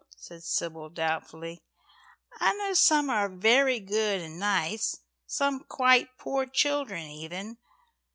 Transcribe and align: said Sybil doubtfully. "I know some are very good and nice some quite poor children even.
said 0.17 0.41
Sybil 0.43 0.89
doubtfully. 0.89 1.61
"I 2.39 2.55
know 2.55 2.73
some 2.73 3.07
are 3.11 3.29
very 3.29 3.79
good 3.79 4.19
and 4.19 4.39
nice 4.39 4.97
some 5.27 5.59
quite 5.69 6.17
poor 6.17 6.47
children 6.47 7.03
even. 7.05 7.59